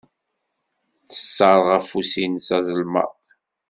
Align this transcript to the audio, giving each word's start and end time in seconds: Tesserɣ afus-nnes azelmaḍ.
Tesserɣ 1.07 1.67
afus-nnes 1.77 2.47
azelmaḍ. 2.57 3.19